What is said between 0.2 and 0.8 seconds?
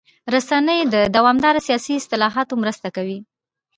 رسنۍ